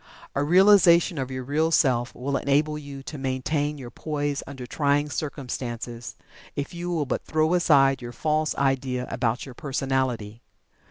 [0.33, 5.11] A realization of your Real Self will enable you to maintain your poise under trying
[5.11, 6.15] circumstances,
[6.55, 10.41] if you will but throw aside your false idea about your personality.